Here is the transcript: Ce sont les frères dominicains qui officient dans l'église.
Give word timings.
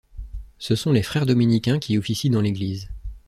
Ce 0.57 0.73
sont 0.75 0.91
les 0.91 1.03
frères 1.03 1.27
dominicains 1.27 1.77
qui 1.77 1.95
officient 1.95 2.31
dans 2.31 2.41
l'église. 2.41 2.89